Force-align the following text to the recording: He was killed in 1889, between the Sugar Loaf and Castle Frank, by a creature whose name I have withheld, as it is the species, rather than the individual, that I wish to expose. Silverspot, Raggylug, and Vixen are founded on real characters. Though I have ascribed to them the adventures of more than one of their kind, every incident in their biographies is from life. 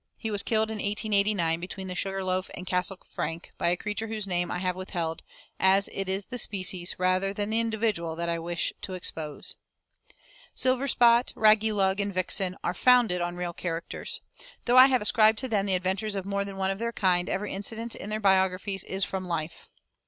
He 0.17 0.31
was 0.31 0.41
killed 0.41 0.71
in 0.71 0.77
1889, 0.77 1.59
between 1.59 1.87
the 1.87 1.93
Sugar 1.93 2.23
Loaf 2.23 2.49
and 2.55 2.65
Castle 2.65 2.97
Frank, 3.05 3.51
by 3.59 3.69
a 3.69 3.77
creature 3.77 4.07
whose 4.07 4.25
name 4.25 4.49
I 4.49 4.57
have 4.57 4.75
withheld, 4.75 5.21
as 5.59 5.91
it 5.93 6.09
is 6.09 6.25
the 6.25 6.39
species, 6.39 6.95
rather 6.97 7.35
than 7.35 7.51
the 7.51 7.59
individual, 7.59 8.15
that 8.15 8.27
I 8.27 8.39
wish 8.39 8.73
to 8.81 8.95
expose. 8.95 9.57
Silverspot, 10.55 11.33
Raggylug, 11.35 11.99
and 11.99 12.11
Vixen 12.11 12.57
are 12.63 12.73
founded 12.73 13.21
on 13.21 13.35
real 13.35 13.53
characters. 13.53 14.21
Though 14.65 14.77
I 14.77 14.87
have 14.87 15.03
ascribed 15.03 15.37
to 15.37 15.47
them 15.47 15.67
the 15.67 15.75
adventures 15.75 16.15
of 16.15 16.25
more 16.25 16.43
than 16.45 16.57
one 16.57 16.71
of 16.71 16.79
their 16.79 16.91
kind, 16.91 17.29
every 17.29 17.53
incident 17.53 17.93
in 17.93 18.09
their 18.09 18.19
biographies 18.19 18.83
is 18.85 19.05
from 19.05 19.25
life. 19.25 19.69